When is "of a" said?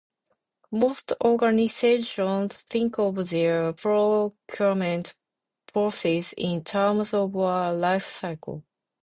7.13-7.71